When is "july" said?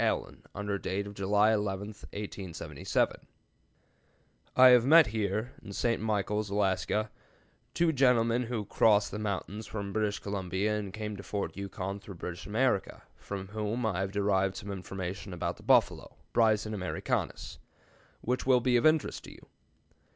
1.13-1.53